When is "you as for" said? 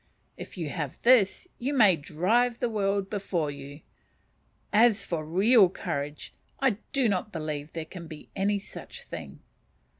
3.51-5.23